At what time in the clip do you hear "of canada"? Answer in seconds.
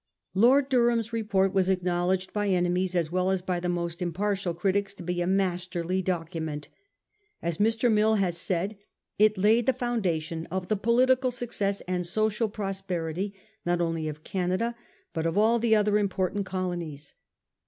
14.07-14.75